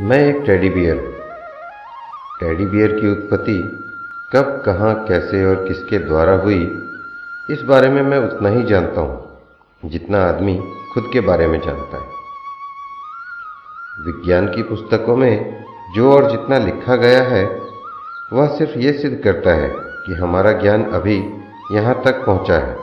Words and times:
मैं 0.00 0.18
एक 0.18 0.42
teddy 0.46 0.68
bear. 0.70 0.96
हूँ 0.96 1.12
टेडी 2.40 2.66
बियर 2.66 3.00
की 3.00 3.08
उत्पत्ति 3.08 3.62
कब, 4.32 4.62
कहाँ, 4.66 5.04
कैसे 5.08 5.44
और 5.44 5.54
किसके 5.68 5.98
द्वारा 5.98 6.32
हुई, 6.32 6.72
इस 7.50 7.62
बारे 7.62 7.88
में 7.88 8.02
मैं 8.02 8.18
उतना 8.18 8.48
ही 8.48 8.62
जानता 8.62 9.00
हूँ, 9.00 9.38
जितना 9.84 10.24
आदमी 10.24 10.58
खुद 10.94 11.10
के 11.12 11.20
बारे 11.20 11.46
में 11.46 11.60
जानता 11.60 11.96
है। 11.96 12.04
विज्ञान 14.06 14.46
की 14.46 14.62
पुस्तकों 14.62 15.16
में 15.16 15.64
जो 15.94 16.12
और 16.12 16.30
जितना 16.30 16.58
लिखा 16.58 16.96
गया 16.96 17.22
है, 17.22 17.44
वह 18.32 18.46
सिर्फ़ 18.46 18.78
ये 18.78 18.92
सिद्ध 18.92 19.24
करता 19.24 19.50
है 19.50 19.70
कि 19.76 20.14
हमारा 20.14 20.52
ज्ञान 20.52 20.84
अभी 20.84 21.16
यहाँ 21.72 22.02
तक 22.04 22.24
पहुँचा 22.26 22.54
है। 22.54 22.76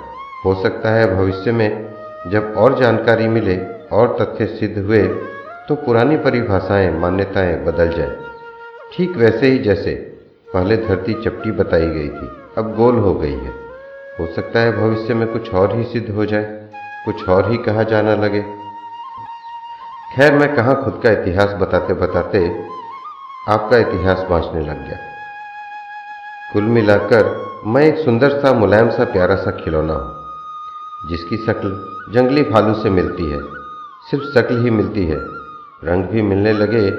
हो 0.46 0.64
सकता 0.64 0.90
है 0.90 1.16
भविष्य 1.16 1.52
में 1.52 1.96
जब 2.28 2.54
और 2.58 2.80
जानकारी 2.80 3.28
मिले 3.28 3.58
और 3.88 4.18
तथ्य 4.22 4.46
सिद्ध 4.46 4.86
हुए 4.86 5.34
तो 5.70 5.76
पुरानी 5.76 6.16
परिभाषाएँ, 6.18 6.90
मान्यताएँ 6.92 7.56
बदल 7.66 7.90
जाएँ। 7.90 8.16
ठीक 8.94 9.16
वैसे 9.18 9.48
ही 9.48 9.60
जैसे 9.60 9.92
पहले 10.54 10.78
धरती 10.78 11.14
चपटी 11.14 11.52
बताई 11.52 11.86
गई 11.88 12.08
थी, 12.08 12.28
अब 12.58 12.74
गोल 12.76 12.98
हो 12.98 13.14
गई 13.14 13.34
है। 13.34 13.52
हो 14.20 14.26
सकता 14.34 14.60
है 14.60 14.72
भविष्य 14.72 15.14
में 15.14 15.28
कुछ 15.28 15.54
और 15.54 15.76
ही 15.76 15.84
सिद्ध 15.84 16.10
हो 16.10 16.26
जाए, 16.26 16.44
कुछ 17.06 17.30
और 17.30 17.52
ही 17.52 17.58
कहा 17.58 17.84
जाना 17.84 18.16
लगे। 18.16 18.42
खैर, 20.16 20.34
मैं 20.34 20.56
कहाँ 20.56 20.84
खुद 20.84 21.00
का 21.04 21.12
इतिहास 21.12 21.54
बताते 21.54 21.94
बताते 21.94 22.46
आपका 23.50 23.78
इतिहास 23.78 24.26
बांचने 24.30 24.62
लग 24.62 24.88
गया। 24.88 24.98
कुल 26.54 26.64
मिलाकर 26.64 27.32
मैं 27.68 27.86
एक 27.86 27.98
सुंदर 27.98 28.40
सा, 28.40 28.54
मुलायम 28.54 28.90
सा, 28.90 29.04
प्यारा 29.04 29.36
सा 29.36 29.52
खिलौना 29.52 29.94
हूँ, 29.94 31.10
जिसकी 31.10 31.38
शक्ल 31.38 32.12
जंगली 32.14 32.44
भालू 32.44 32.74
से 32.74 32.90
मिलती 32.90 33.30
है, 33.32 33.40
सिर्फ़ 34.12 34.24
शक्ल 34.26 34.64
ही 34.64 34.70
मिलती 34.70 35.06
है। 35.06 35.33
रंग 35.84 36.04
भी 36.06 36.22
मिलने 36.24 36.54
लगे 36.54 36.90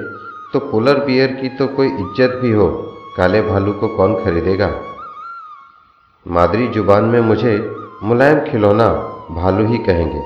तो 0.53 0.59
पोलर 0.61 0.99
बियर 1.05 1.31
की 1.33 1.49
तो 1.57 1.67
कोई 1.69 1.87
इज़्ज़त 1.87 2.35
भी 2.41 2.51
हो, 2.51 2.67
काले 3.17 3.41
भालू 3.41 3.73
को 3.73 3.87
कौन 3.97 4.13
खरीदेगा? 4.23 4.69
मादरी 6.25 6.67
ज़ुबान 6.67 7.05
में 7.05 7.19
मुझे 7.21 7.53
मुलायम 8.03 8.39
खिलौना 8.41 8.87
भालू 9.31 9.65
ही 9.67 9.77
कहेंगे, 9.85 10.21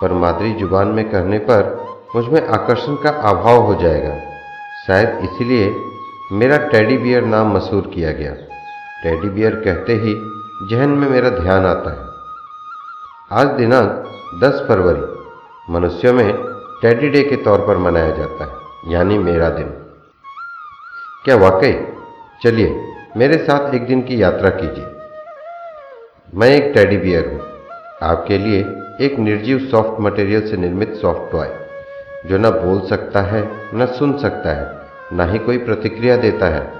पर 0.00 0.12
मादरी 0.14 0.52
ज़ुबान 0.54 0.88
में 0.88 1.04
कहने 1.10 1.38
पर 1.50 1.74
मुझमें 2.16 2.46
आकर्षण 2.48 2.94
का 2.96 3.10
अभाव 3.30 3.60
हो 3.62 3.74
जाएगा। 3.82 4.14
शायद 4.86 5.18
इसलिए 5.24 5.74
मेरा 6.32 6.56
टेडी 6.68 6.96
बियर 6.98 7.24
नाम 7.26 7.54
मशहूर 7.56 7.90
किया 7.94 8.12
गया। 8.12 8.32
टेडी 9.02 9.28
बियर 9.30 9.54
कहते 9.64 9.94
ही 9.96 10.14
जहन 10.70 10.90
में 10.90 11.08
मेरा 11.10 11.30
ध्यान 11.32 11.66
आता 11.66 11.90
है। 11.92 13.40
आज 13.40 13.56
दिनांक 13.56 13.88
10 14.42 14.64
फरवरी, 14.68 15.02
मनुष्यों 15.68 16.12
में 16.14 16.45
टेडी 16.82 17.08
डे 17.08 17.22
के 17.22 17.36
तौर 17.36 17.66
पर 17.66 17.76
मनाया 17.76 18.10
जाता 18.10 18.44
है, 18.44 18.92
यानी 18.92 19.18
मेरा 19.18 19.48
दिन। 19.48 19.66
क्या 21.24 21.36
वाकई? 21.36 21.72
चलिए, 22.42 22.84
मेरे 23.16 23.38
साथ 23.38 23.74
एक 23.74 23.86
दिन 23.86 24.02
की 24.02 24.22
यात्रा 24.22 24.50
कीजिए। 24.50 24.86
मैं 26.34 26.48
एक 26.48 26.74
टैडी 26.74 26.96
बियर 26.96 27.26
हूँ। 27.26 27.40
आपके 28.02 28.38
लिए 28.38 28.60
एक 29.00 29.18
निर्जीव 29.18 29.58
सॉफ्ट 29.58 30.00
मटेरियल 30.00 30.50
से 30.50 30.56
निर्मित 30.56 30.94
सॉफ्ट 30.94 31.32
टॉय 31.32 31.48
जो 32.26 32.38
न 32.38 32.50
बोल 32.50 32.80
सकता 32.88 33.20
है, 33.20 33.50
न 33.74 33.86
सुन 33.86 34.18
सकता 34.18 34.50
है, 34.50 34.80
न 35.12 35.30
ही 35.32 35.38
कोई 35.38 35.58
प्रतिक्रिया 35.58 36.16
देता 36.16 36.46
है। 36.46 36.72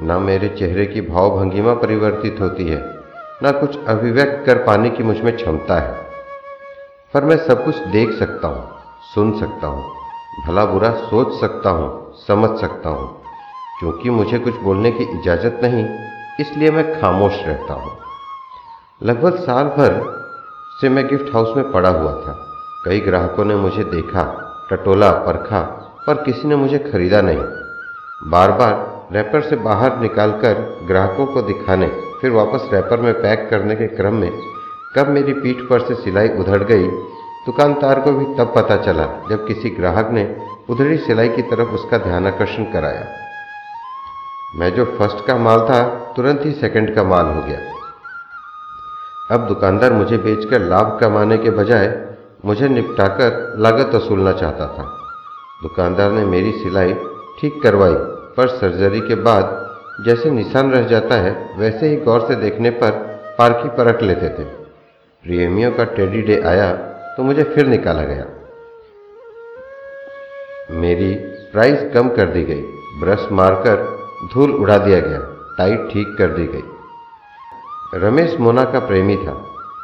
न 0.00 0.22
मेरे 0.22 0.48
चेहरे 0.48 0.86
की 0.86 1.00
भाव 1.00 1.38
भंगिमा 1.38 1.74
परिवर्तित 1.74 2.36
होती 2.40 2.68
है, 2.68 2.78
न 3.44 3.52
कुछ 3.60 3.84
अभिव्यक्त 3.86 4.46
कर 4.46 4.58
पाने 4.58 4.90
की 4.90 5.02
मुझमें 5.02 5.36
क्षमता 5.36 5.80
है। 5.80 5.94
पर 7.14 7.24
मैं 7.24 7.36
सब 7.36 7.64
कुछ 7.64 7.78
देख 7.78 8.10
सकता 8.10 8.48
हूँ। 8.48 8.77
सुन 9.04 9.38
सकता 9.40 9.66
हूँ, 9.66 9.84
भला 10.46 10.64
बुरा 10.64 10.90
सोच 11.00 11.32
सकता 11.40 11.70
हूँ, 11.70 11.88
समझ 12.18 12.50
सकता 12.60 12.88
हूँ, 12.88 13.06
क्योंकि 13.80 14.10
मुझे 14.10 14.38
कुछ 14.38 14.54
बोलने 14.54 14.90
की 14.90 15.04
इजाज़त 15.12 15.60
नहीं, 15.62 15.84
इसलिए 16.40 16.70
मैं 16.70 17.00
खामोश 17.00 17.42
रहता 17.46 17.74
हूँ। 17.74 17.96
लगभग 19.00 19.36
साल 19.36 19.68
भर 19.68 20.00
से 20.80 20.88
मैं 20.88 21.06
गिफ्ट 21.08 21.34
हाउस 21.34 21.56
में 21.56 21.70
पड़ा 21.72 21.90
हुआ 21.90 22.12
था। 22.12 22.36
कई 22.84 23.00
ग्राहकों 23.00 23.44
ने 23.44 23.54
मुझे 23.56 23.84
देखा, 23.84 24.24
टटोला, 24.70 25.10
परखा, 25.26 25.60
पर 26.06 26.22
किसी 26.24 26.48
ने 26.48 26.56
मुझे 26.56 26.78
खरीदा 26.78 27.20
नहीं। 27.20 27.42
बार 28.30 28.52
बार 28.52 29.08
रैपर 29.12 29.40
से 29.40 29.56
बाहर 29.56 29.98
निकालकर 29.98 30.54
ग्राहकों 30.86 31.26
को 31.26 31.42
दिखाने, 31.42 31.86
फिर 32.20 32.30
वापस 32.30 32.68
रैपर 32.72 33.00
में 33.00 33.12
पैक 33.14 33.48
करने 33.50 33.74
के 33.76 33.86
क्रम 33.86 34.14
में, 34.14 34.30
कब 34.96 35.08
मेरी 35.08 35.32
पीठ 35.32 35.68
पर 35.70 35.80
से 35.80 35.94
सिलाई 35.94 36.28
उधड़ 36.38 36.62
गई 36.62 36.88
दुकानदार 37.48 38.00
को 38.00 38.12
भी 38.12 38.24
तब 38.34 38.52
पता 38.56 38.76
चला 38.76 39.04
जब 39.30 39.46
किसी 39.46 39.70
ग्राहक 39.70 40.10
ने 40.10 40.36
उधड़ी 40.70 40.96
सिलाई 40.96 41.28
की 41.28 41.42
तरफ़ 41.42 41.68
उसका 41.68 41.98
ध्यान 41.98 42.26
आकर्षण 42.26 42.64
कराया। 42.64 43.06
मैं 44.56 44.74
जो 44.74 44.84
फ़र्स्ट 44.84 45.26
का 45.26 45.36
माल 45.36 45.60
था, 45.60 46.12
तुरंत 46.16 46.40
ही 46.44 46.52
सेकंड 46.52 46.94
का 46.94 47.02
माल 47.02 47.26
हो 47.26 47.42
गया। 47.42 47.58
अब 49.30 49.48
दुकानदार 49.48 49.92
मुझे 49.92 50.18
बेचकर 50.18 50.60
लाभ 50.60 50.98
कमाने 51.00 51.38
के 51.38 51.50
बजाय 51.50 52.08
मुझे 52.44 52.68
निपटाकर 52.68 53.54
लागत 53.58 53.94
वसूलना 53.94 54.32
चाहता 54.32 54.66
था। 54.66 54.82
दुकानदार 55.62 56.10
ने 56.10 56.24
मेरी 56.24 56.52
सिलाई 56.52 56.94
ठीक 57.40 57.62
करवाई, 57.62 57.94
पर 58.36 58.48
सर्जरी 58.48 59.00
के 59.00 59.14
बाद 59.14 59.68
जैसे 60.04 60.30
निशान 60.30 60.70
रह 60.70 60.82
जाता 60.82 61.14
है, 61.14 61.50
वैसे 61.58 61.88
ही 61.88 61.96
गौर 61.96 62.20
से 62.20 62.34
देखने 62.34 62.70
पर 62.70 62.90
पारखी 63.38 63.68
परख 63.68 64.02
लेते 64.02 64.28
थे। 64.28 64.44
प्रेमियों 65.24 65.72
का 65.72 65.84
टेडी 65.84 66.22
डे 66.22 66.42
आया 66.42 66.94
तो 67.18 67.24
मुझे 67.24 67.42
फिर 67.44 67.66
निकाला 67.66 68.02
गया। 68.02 68.24
मेरी 70.70 71.14
प्राइस 71.52 71.90
कम 71.94 72.08
कर 72.08 72.26
दी 72.26 72.42
गई। 72.42 72.62
ब्रश 73.00 73.28
मारकर 73.32 73.98
धूल 74.34 74.52
उड़ा 74.52 74.78
दिया 74.78 75.00
गया। 75.00 75.18
टाइट 75.58 75.92
ठीक 75.92 76.16
कर 76.18 76.28
दी 76.28 76.46
गई। 76.46 76.62
रमेश 77.94 78.36
मोना 78.40 78.64
का 78.64 78.78
प्रेमी 78.78 79.16
था। 79.16 79.32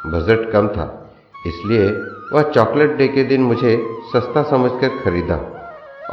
बजट 0.05 0.51
कम 0.51 0.67
था। 0.67 1.13
इसलिए 1.47 1.89
वह 2.33 2.41
चॉकलेट 2.41 2.95
डे 2.95 3.07
के 3.07 3.23
दिन 3.23 3.41
मुझे 3.41 3.85
सस्ता 4.13 4.43
समझकर 4.43 4.87
खरीदा 4.87 5.35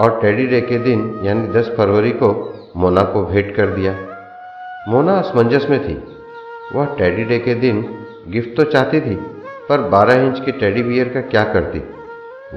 और 0.00 0.20
टेडी 0.20 0.46
डे 0.46 0.60
के 0.60 0.78
दिन, 0.78 1.20
यानी 1.22 1.48
10 1.48 1.74
फरवरी 1.76 2.10
को 2.10 2.54
मोना 2.76 3.02
को 3.02 3.24
भेंट 3.24 3.56
कर 3.56 3.66
दिया। 3.66 3.92
मोना 4.88 5.18
असमंजस 5.18 5.66
में 5.70 5.88
थी। 5.88 6.16
वह 6.72 6.86
टेडी 6.86 7.24
डे 7.24 7.38
के 7.38 7.54
दिन 7.54 8.04
गिफ्ट 8.28 8.56
तो 8.56 8.62
चाहती 8.62 9.00
थी 9.00 9.41
पर 9.68 9.90
12 9.90 10.20
इंच 10.20 10.40
के 10.44 10.52
टेडी 10.52 10.82
बियर 10.82 11.08
का 11.08 11.20
क्या 11.20 11.44
करती? 11.44 11.78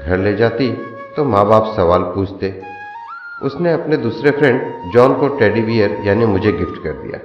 घर 0.02 0.18
ले 0.18 0.34
जाती 0.36 0.72
तो 1.16 1.24
माँ 1.24 1.46
बाप 1.46 1.72
सवाल 1.76 2.02
पूछते। 2.02 2.62
उसने 3.42 3.72
अपने 3.72 3.96
दूसरे 3.96 4.30
फ्रेंड 4.30 4.90
जॉन 4.92 5.14
को 5.14 5.28
टेडी 5.28 5.60
बियर 5.60 6.00
यानी 6.04 6.26
मुझे 6.26 6.52
गिफ्ट 6.52 6.82
कर 6.84 6.92
दिया। 6.92 7.18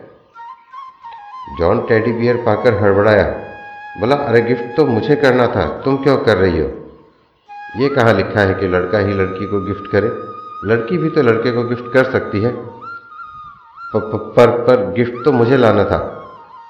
जॉन 1.60 1.82
टेडी 1.88 2.12
बियर 2.12 2.36
पाकर 2.36 2.74
हड़बड़ाया। 2.74 3.24
बोला 4.00 4.16
अरे 4.16 4.42
गिफ्ट 4.42 4.76
तो 4.78 4.86
मुझे 4.86 5.16
करना 5.16 5.48
था 5.48 5.66
तुम 5.86 5.98
क्यों 5.98 6.18
कर 6.18 6.38
रही 6.38 6.60
हो? 6.60 6.70
ये 7.78 7.90
कहाँ 7.90 8.14
लिखा 8.14 8.42
है 8.42 8.54
कि 8.54 8.68
लड़का 8.68 9.00
ही 9.00 9.14
लड़की 9.14 9.46
को 9.46 9.66
गिफ्ट 9.66 9.92
करे। 9.92 10.08
लड़की 10.70 10.98
भी 10.98 11.10
तो 11.10 11.22
लड़के 11.22 11.52
को 11.52 11.64
गिफ्ट 11.64 11.94
कर 11.94 12.04
सकती 12.04 12.42
है। 12.42 12.52
पर, 12.52 14.00
पर 14.00 14.48
पर 14.48 14.92
गिफ्ट 14.92 15.24
तो 15.26 15.32
मुझे 15.32 15.58
लाना 15.58 15.84
था। 15.84 16.00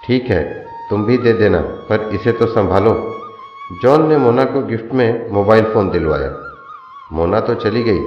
ठीक 0.06 0.24
है 0.24 0.71
तुम 0.92 1.06
भी 1.06 1.18
दे 1.18 1.34
देना, 1.34 1.60
पर 1.60 2.10
इसे 2.14 2.32
तो 2.32 2.46
संभालो। 2.46 3.16
जॉन 3.84 4.08
ने 4.08 4.18
मोना 4.18 4.46
को 4.46 4.62
गिफ्ट 4.62 4.94
में 4.94 5.32
मोबाइल 5.32 5.64
फ़ोन 5.64 5.90
दिलवाया। 5.90 6.36
मोना 7.14 7.40
तो 7.40 7.54
चली 7.54 7.84
गई। 7.84 8.00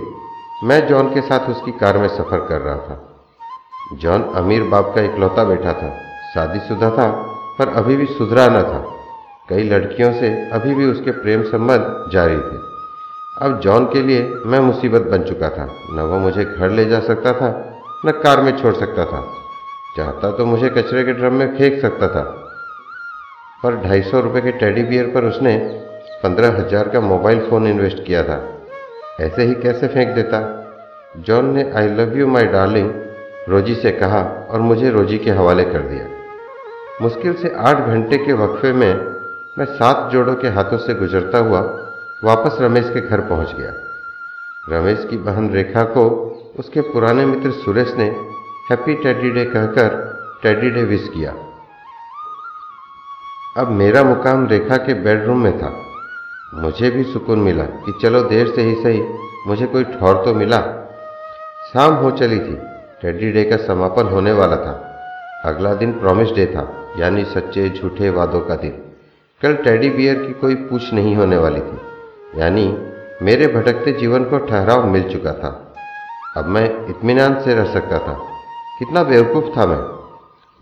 मैं 0.64 0.86
जॉन 0.86 1.14
के 1.14 1.20
साथ 1.20 1.40
उसकी 1.40 1.72
कार 1.72 1.98
में 1.98 2.08
सफ़र 2.08 2.38
कर 2.38 2.60
रहा 2.60 2.76
था। 2.76 3.16
जॉन 3.92 4.22
अमीर 4.22 4.62
बाप 4.62 4.92
का 4.94 5.00
इकलौता 5.00 5.44
बेटा 5.44 5.72
था। 5.72 5.88
शादीशुदा 6.34 6.90
था, 6.90 7.10
पर 7.58 7.68
अभी 7.68 7.96
भी 7.96 8.06
सुधरा 8.06 8.48
न 8.48 8.62
था। 8.62 8.94
कई 9.48 9.62
लड़कियों 9.62 10.12
से 10.12 10.50
अभी 10.50 10.74
भी 10.74 10.86
उसके 10.86 11.10
प्रेम 11.10 11.42
संबंध 11.42 12.10
जारी 12.12 12.36
थे। 12.36 12.56
अब 13.42 13.60
जॉन 13.60 13.84
के 13.84 14.02
लिए 14.02 14.32
मैं 14.46 14.60
मुसीबत 14.60 15.02
बन 15.02 15.22
चुका 15.22 15.48
था। 15.48 15.66
न 15.90 16.00
वो 16.00 16.18
मुझे 16.18 16.44
घर 16.44 16.70
ले 16.70 16.84
जा 16.84 17.00
सकता 17.00 17.32
था, 17.32 17.80
न 18.06 18.10
कार 18.10 18.42
में 18.42 18.62
छोड़ 18.62 18.74
सकता 18.74 19.04
था। 19.04 19.26
चाहता 19.96 20.30
तो 20.30 20.46
मुझे 20.46 20.68
कचरे 20.68 21.04
के 21.04 21.12
ड्रम 21.12 21.34
में 21.34 21.58
फेंक 21.58 21.82
सकता 21.82 22.08
था। 22.08 22.43
पर 23.64 23.76
ढाई 23.82 24.02
सौ 24.02 24.20
रुपये 24.20 24.40
के 24.42 24.52
टेडी 24.58 24.82
बियर 24.82 25.06
पर 25.06 25.24
उसने 25.24 25.56
पंद्रह 26.22 26.58
हज़ार 26.58 26.88
का 26.88 27.00
मोबाइल 27.00 27.38
फ़ोन 27.40 27.66
इन्वेस्ट 27.66 28.04
किया 28.06 28.22
था। 28.22 28.36
ऐसे 29.20 29.42
ही 29.42 29.54
कैसे 29.54 29.88
फेंक 29.88 30.08
देता? 30.08 30.40
जॉन 31.18 31.50
ने 31.54 31.70
I 31.76 31.88
love 31.90 32.16
you 32.18 32.26
my 32.26 32.46
darling 32.46 32.90
Rosie 33.48 33.74
से 33.74 33.90
कहा 33.92 34.20
और 34.50 34.60
मुझे 34.60 34.90
रोजी 34.90 35.18
के 35.18 35.30
हवाले 35.30 35.64
कर 35.64 35.82
दिया। 35.88 36.08
मुश्किल 37.02 37.34
से 37.34 37.52
आठ 37.60 37.86
घंटे 37.86 38.18
के 38.18 38.32
वक्फे 38.32 38.72
में 38.72 38.94
मैं 39.58 39.64
सात 39.72 40.10
जोड़ों 40.12 40.34
के 40.34 40.48
हाथों 40.48 40.78
से 40.78 40.94
गुजरता 40.94 41.38
हुआ 41.38 41.60
वापस 42.24 42.58
रमेश 42.60 42.90
के 42.90 43.00
घर 43.00 43.20
पहुँच 43.20 43.54
गया। 43.54 43.72
रमेश 44.70 45.06
की 45.10 45.16
बहन 45.22 45.50
रेखा 45.50 45.82
को 45.96 46.04
उसके 46.58 46.80
पुराने 46.92 47.26
मित्र 47.26 47.50
सुरेश 47.54 47.94
ने 47.98 48.04
हैप्पी 48.70 48.94
टेडी 49.02 49.30
डे 49.30 49.44
कहकर 49.44 49.98
टेडी 50.42 50.70
डे 50.70 50.82
विश 50.84 51.08
किया। 51.14 51.34
अब 53.56 53.68
मेरा 53.68 54.02
मुकाम 54.02 54.46
रेखा 54.48 54.76
के 54.76 54.94
बेडरूम 54.94 55.42
में 55.42 55.58
था। 55.58 55.68
मुझे 56.54 56.90
भी 56.90 57.02
सुकून 57.04 57.38
मिला 57.38 57.64
कि 57.64 57.92
चलो 58.02 58.22
देर 58.22 58.48
से 58.48 58.62
ही 58.62 58.74
सही, 58.74 59.02
मुझे 59.46 59.66
कोई 59.66 59.84
ठौर 59.84 60.24
तो 60.24 60.34
मिला। 60.34 60.60
शाम 61.66 61.94
हो 61.94 62.10
चली 62.10 62.38
थी, 62.38 62.56
टेडी 63.02 63.30
डे 63.32 63.44
का 63.44 63.56
समापन 63.56 64.06
होने 64.06 64.32
वाला 64.32 64.56
था। 64.56 64.72
अगला 65.44 65.74
दिन 65.74 65.92
प्रॉमिस 65.92 66.30
डे 66.30 66.46
था, 66.46 66.68
यानी 66.98 67.24
सच्चे 67.24 67.68
झूठे 67.70 68.10
वादों 68.10 68.40
का 68.40 68.56
दिन। 68.56 68.82
कल 69.40 69.54
टेडी 69.54 69.90
बियर 69.90 70.14
की 70.16 70.32
कोई 70.32 70.54
पूछ 70.54 70.92
नहीं 70.92 71.16
होने 71.16 71.36
वाली 71.36 71.60
थी, 71.60 71.80
यानी 72.36 72.68
मेरे 73.22 73.46
भटकते 73.46 73.92
जीवन 73.92 74.24
को 74.24 74.38
ठहराव 74.38 74.86
मिल 74.86 75.10
चुका 75.12 75.32
था। 75.32 75.74
अब 76.36 76.46
मैं 76.46 76.64
इत्मीनान 76.86 77.42
से 77.42 77.54
रह 77.54 77.72
सकता 77.72 77.98
था। 77.98 78.22
कितना 78.78 79.02
बेवकूफ़ 79.02 79.58
था 79.58 79.66
मैं। 79.66 79.93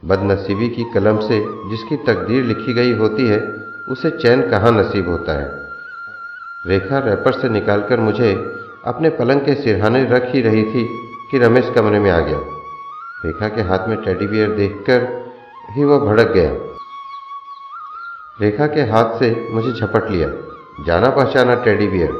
बदनसीबी 0.04 0.68
की 0.68 0.84
कलम 0.94 1.18
से 1.18 1.46
जिसकी 1.70 1.96
तकदीर 1.96 2.44
लिखी 2.44 2.74
गई 2.74 2.92
होती 2.92 3.26
है, 3.26 3.40
उसे 3.88 4.10
चैन 4.10 4.50
कहाँ 4.50 4.72
नसीब 4.72 5.08
होता 5.08 5.32
है? 5.32 5.62
रेखा 6.66 6.98
रैपर 6.98 7.32
से 7.32 7.48
निकालकर 7.48 8.00
मुझे 8.00 8.32
अपने 8.86 9.10
पलंग 9.10 9.40
के 9.40 9.54
सिरहाने 9.54 10.04
रख 10.04 10.22
ही 10.26 10.42
रही 10.42 10.62
थी 10.62 10.88
कि 11.30 11.38
रमेश 11.38 11.72
कमरे 11.76 11.98
में 11.98 12.10
आ 12.10 12.20
गया। 12.20 12.38
रेखा 13.24 13.48
के 13.48 13.62
हाथ 13.62 13.88
में 13.88 14.02
टेडी 14.02 14.26
बियर 14.26 14.48
देखकर 14.48 15.30
ही 15.70 15.84
वह 15.84 15.98
भड़क 15.98 16.28
गया। 16.28 16.50
रेखा 18.40 18.66
के 18.66 18.80
हाथ 18.80 19.18
से 19.18 19.48
मुझे 19.50 19.72
झपट 19.72 20.10
लिया। 20.10 20.28
जाना 20.86 21.10
पहचाना 21.10 21.54
टेडी 21.54 21.88
बियर। 21.88 22.12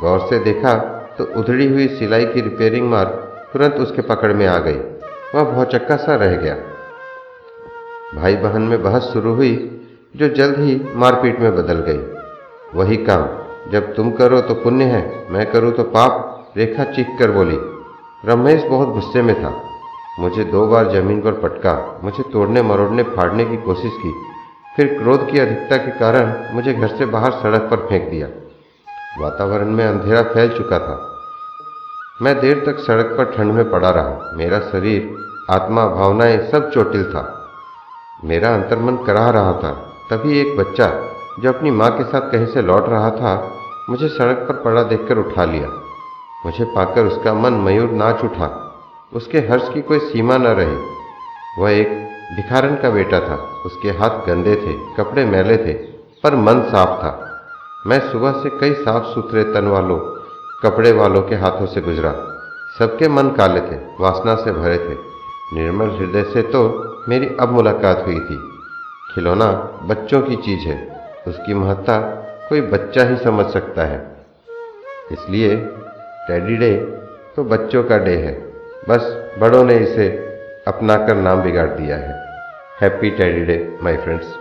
गौर 0.00 0.20
से 0.20 0.38
देखा 0.38 0.74
तो 1.18 1.24
उधड़ी 1.36 1.68
हुई 1.68 1.88
सिलाई 1.88 2.26
की 2.26 2.40
रिपेयरिंग 2.40 2.90
मार 2.90 3.04
तुरंत 3.52 3.74
उसके 3.74 4.02
पकड़ 4.02 4.32
में 4.32 4.46
आ 4.46 4.58
गई। 4.58 4.78
वह 5.34 5.44
भौचक्का 5.44 5.96
सा 5.96 6.16
रह 6.16 6.36
गया। 6.36 6.56
भाई 8.14 8.36
बहन 8.36 8.62
में 8.62 8.82
बहस 8.82 9.02
शुरू 9.02 9.34
हुई, 9.34 9.80
जो 10.16 10.28
जल्द 10.28 10.58
ही 10.58 10.82
मारपीट 10.96 11.40
में 11.40 11.56
बदल 11.56 11.74
गई। 11.74 11.98
वही 12.74 12.96
काम, 12.96 13.28
जब 13.72 13.94
तुम 13.94 14.10
करो 14.10 14.40
तो 14.40 14.54
पुण्य 14.54 14.84
है, 14.84 15.26
मैं 15.30 15.50
करूँ 15.50 15.72
तो 15.72 15.82
पाप, 15.82 16.46
रेखा 16.56 16.84
चीख 16.84 17.06
कर 17.18 17.30
बोली। 17.30 17.58
रमेश 18.24 18.64
बहुत 18.64 18.88
गुस्से 18.88 19.22
में 19.22 19.44
था। 19.44 19.62
मुझे 20.20 20.44
दो 20.44 20.66
बार 20.66 20.92
ज़मीन 20.92 21.20
पर 21.20 21.32
पटका, 21.32 22.00
मुझे 22.04 22.22
तोड़ने 22.22 22.62
मरोड़ने 22.62 23.02
फाड़ने 23.02 23.44
की 23.44 23.56
कोशिश 23.56 23.92
की। 23.96 24.14
फिर 24.76 24.98
क्रोध 24.98 25.30
की 25.30 25.38
अधिकता 25.38 25.76
के 25.76 25.90
कारण 25.90 26.54
मुझे 26.54 26.72
घर 26.72 26.88
से 26.88 27.06
बाहर 27.06 27.32
सड़क 27.32 27.60
पर 27.60 27.76
फेंक 27.76 28.10
दिया। 28.10 28.28
वातावरण 29.20 29.66
में 29.66 29.86
अंधेरा 29.86 30.22
फैल 30.22 30.48
चुका 30.48 30.78
था। 30.78 31.08
मैं 32.22 32.40
देर 32.40 32.62
तक 32.66 32.78
सड़क 32.78 33.14
पर 33.18 33.24
ठंड 33.24 33.52
में 33.52 33.70
पड़ा 33.70 33.90
रहा। 33.90 34.32
मेरा 34.34 34.58
शरीर, 34.58 35.16
आत्मा, 35.50 35.86
भावनाएँ 35.86 36.50
सब 36.50 36.70
चोटिल 36.70 37.04
था। 37.04 37.38
मेरा 38.24 38.54
अंतर्मन 38.54 38.96
करा 38.96 39.30
रहा 39.30 39.52
था। 39.52 39.70
तभी 40.10 40.40
एक 40.40 40.56
बच्चा, 40.56 40.86
जो 41.40 41.52
अपनी 41.52 41.70
माँ 41.70 41.98
के 41.98 42.04
साथ 42.04 42.20
कहीं 42.20 42.46
से 42.46 42.62
लौट 42.62 42.88
रहा 42.88 43.10
था, 43.10 43.52
मुझे 43.90 44.08
सड़क 44.08 44.36
पर 44.36 44.54
पड़ा 44.54 44.82
देखकर 44.82 45.18
उठा 45.18 45.44
लिया। 45.44 45.68
मुझे 46.46 46.64
पाकर 46.64 47.04
उसका 47.04 47.34
मन 47.34 47.52
मयूर 47.52 47.90
नाच 47.90 48.24
उठा। 48.24 48.74
उसके 49.14 49.38
हर्ष 49.38 49.68
की 49.74 49.82
कोई 49.82 49.98
सीमा 49.98 50.36
न 50.36 50.46
रही। 50.46 50.76
वह 51.58 51.70
एक 51.72 51.88
भिखारन 52.36 52.74
का 52.74 52.90
बेटा 52.90 53.20
था। 53.20 53.34
उसके 53.66 53.88
हाथ 53.88 54.10
गंदे 54.10 54.56
थे, 54.56 54.96
कपड़े 54.96 55.24
मैले 55.24 55.56
थे, 55.56 55.72
पर 56.22 56.36
मन 56.36 56.62
साफ़ 56.62 56.88
था। 56.88 57.40
मैं 57.86 58.12
सुबह 58.12 58.32
से 58.32 58.50
कई 58.50 58.74
साफ़ 58.74 59.04
सुथरे 59.04 59.44
तन 59.44 59.66
वालों, 59.66 59.98
कपड़े 60.62 60.92
वालों 60.92 61.22
के 61.22 61.34
हाथों 61.34 61.66
से 61.66 61.80
गुजरा। 61.80 62.12
सबके 62.78 63.08
मन 63.08 63.28
काले 63.28 63.60
थे, 63.60 63.76
वासना 64.00 64.34
से 64.34 64.52
भरे 64.52 64.78
थे। 64.78 65.12
निर्मल 65.60 65.86
हृदय 65.86 66.22
से 66.22 66.42
तो 66.42 66.91
मेरी 67.08 67.36
अब 67.40 67.48
मुलाकात 67.48 68.04
हुई 68.06 68.20
थी। 68.20 68.36
खिलौना 69.14 69.52
बच्चों 69.82 70.22
की 70.22 70.36
चीज़ 70.36 70.68
है। 70.68 71.08
उसकी 71.28 71.54
महत्ता 71.54 71.98
कोई 72.48 72.60
बच्चा 72.60 73.04
ही 73.04 73.16
समझ 73.16 73.46
सकता 73.46 73.82
है। 73.82 74.16
इसलिए 75.12 75.56
टैडी 76.28 76.56
डे 76.56 76.74
तो 77.36 77.44
बच्चों 77.44 77.84
का 77.84 77.98
डे 77.98 78.16
है। 78.16 78.52
बस 78.88 79.30
बड़ों 79.38 79.64
ने 79.64 79.74
इसे 79.74 80.08
अपनाकर 80.68 81.14
नाम 81.16 81.42
बिगाड़ 81.42 81.68
दिया 81.68 81.96
है। 81.96 82.26
Happy 82.80 83.10
teddy 83.10 83.40
day, 83.40 83.78
my 83.82 83.96
friends. 83.96 84.34